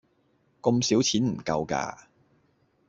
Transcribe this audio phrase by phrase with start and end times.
[0.63, 2.07] 咁少錢唔夠架